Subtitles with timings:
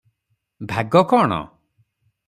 [0.71, 1.41] ଭାଗ କଣ?